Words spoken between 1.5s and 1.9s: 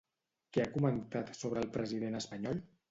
el